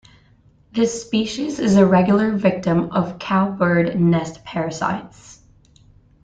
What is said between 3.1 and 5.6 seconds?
cowbird nest parasites.